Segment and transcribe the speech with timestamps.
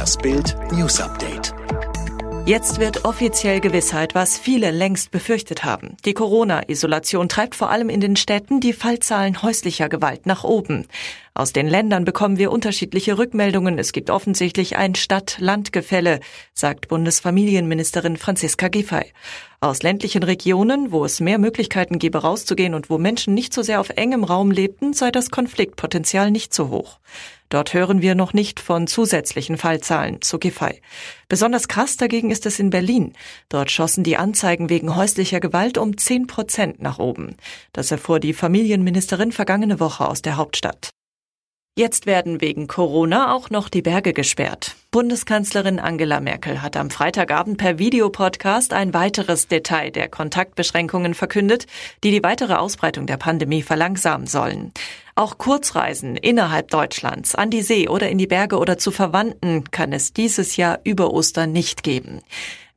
[0.00, 1.52] Das Bild News Update.
[2.46, 5.98] Jetzt wird offiziell Gewissheit, was viele längst befürchtet haben.
[6.06, 10.86] Die Corona-Isolation treibt vor allem in den Städten die Fallzahlen häuslicher Gewalt nach oben.
[11.34, 13.78] Aus den Ländern bekommen wir unterschiedliche Rückmeldungen.
[13.78, 16.20] Es gibt offensichtlich ein Stadt-Land-Gefälle,
[16.54, 19.12] sagt Bundesfamilienministerin Franziska Giffey.
[19.60, 23.80] Aus ländlichen Regionen, wo es mehr Möglichkeiten gäbe, rauszugehen und wo Menschen nicht so sehr
[23.80, 27.00] auf engem Raum lebten, sei das Konfliktpotenzial nicht so hoch.
[27.50, 30.80] Dort hören wir noch nicht von zusätzlichen Fallzahlen, so Giffey.
[31.28, 33.12] Besonders krass dagegen ist es in Berlin.
[33.48, 37.36] Dort schossen die Anzeigen wegen häuslicher Gewalt um 10 Prozent nach oben.
[37.72, 40.90] Das erfuhr die Familienministerin vergangene Woche aus der Hauptstadt.
[41.76, 44.74] Jetzt werden wegen Corona auch noch die Berge gesperrt.
[44.90, 51.66] Bundeskanzlerin Angela Merkel hat am Freitagabend per Videopodcast ein weiteres Detail der Kontaktbeschränkungen verkündet,
[52.02, 54.72] die die weitere Ausbreitung der Pandemie verlangsamen sollen.
[55.14, 59.92] Auch Kurzreisen innerhalb Deutschlands an die See oder in die Berge oder zu Verwandten kann
[59.92, 62.20] es dieses Jahr über Ostern nicht geben.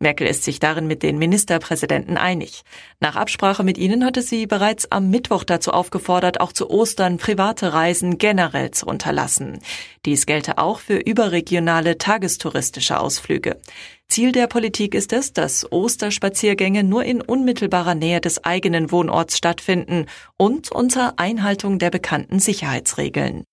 [0.04, 2.62] Merkel ist sich darin mit den Ministerpräsidenten einig.
[3.00, 7.74] Nach Absprache mit ihnen hatte sie bereits am Mittwoch dazu aufgefordert, auch zu Ostern private
[7.74, 9.60] Reisen generell zu unterlassen.
[10.06, 13.60] Dies gelte auch für überregionale tagestouristische Ausflüge.
[14.10, 20.06] Ziel der Politik ist es, dass Osterspaziergänge nur in unmittelbarer Nähe des eigenen Wohnorts stattfinden
[20.38, 23.44] und unter Einhaltung der bekannten Sicherheitsregeln.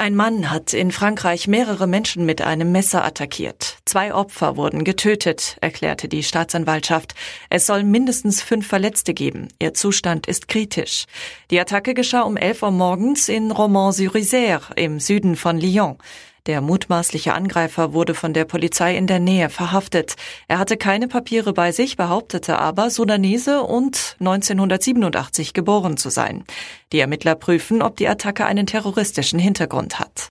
[0.00, 3.76] Ein Mann hat in Frankreich mehrere Menschen mit einem Messer attackiert.
[3.84, 7.14] Zwei Opfer wurden getötet, erklärte die Staatsanwaltschaft.
[7.50, 9.48] Es soll mindestens fünf Verletzte geben.
[9.58, 11.04] Ihr Zustand ist kritisch.
[11.50, 15.98] Die Attacke geschah um 11 Uhr morgens in Romans-sur-Isère im Süden von Lyon.
[16.46, 20.16] Der mutmaßliche Angreifer wurde von der Polizei in der Nähe verhaftet.
[20.48, 26.44] Er hatte keine Papiere bei sich, behauptete aber, Sudanese und 1987 geboren zu sein.
[26.92, 30.29] Die Ermittler prüfen, ob die Attacke einen terroristischen Hintergrund hat.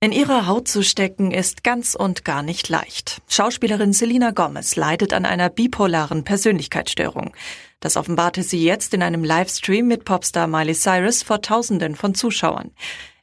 [0.00, 3.20] In ihrer Haut zu stecken ist ganz und gar nicht leicht.
[3.26, 7.32] Schauspielerin Selina Gomez leidet an einer bipolaren Persönlichkeitsstörung.
[7.80, 12.70] Das offenbarte sie jetzt in einem Livestream mit Popstar Miley Cyrus vor Tausenden von Zuschauern.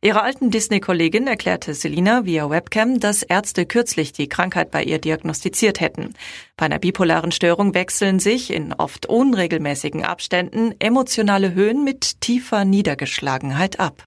[0.01, 5.79] Ihrer alten Disney-Kollegin erklärte Selina via Webcam, dass Ärzte kürzlich die Krankheit bei ihr diagnostiziert
[5.79, 6.13] hätten.
[6.57, 13.79] Bei einer bipolaren Störung wechseln sich in oft unregelmäßigen Abständen emotionale Höhen mit tiefer Niedergeschlagenheit
[13.79, 14.03] ab.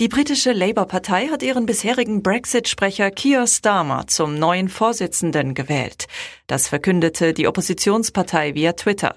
[0.00, 6.08] Die britische Labour-Partei hat ihren bisherigen Brexit-Sprecher Keir Starmer zum neuen Vorsitzenden gewählt.
[6.48, 9.14] Das verkündete die Oppositionspartei via Twitter.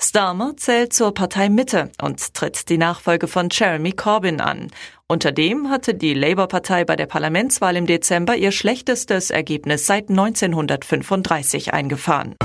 [0.00, 4.70] Starmer zählt zur Partei Mitte und tritt die Nachfolge von Jeremy Corbyn an.
[5.08, 12.36] Unterdem hatte die Labour-Partei bei der Parlamentswahl im Dezember ihr schlechtestes Ergebnis seit 1935 eingefahren.